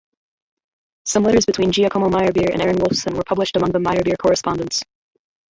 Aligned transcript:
Some 1.05 1.21
letters 1.25 1.45
between 1.45 1.71
Giacomo 1.71 2.09
Meyerbeer 2.09 2.51
and 2.51 2.59
Aron 2.59 2.77
Wolfssohn 2.77 3.15
were 3.15 3.23
published 3.23 3.55
among 3.55 3.69
the 3.69 3.77
Meyerbeer 3.77 4.17
correspondence. 4.19 4.81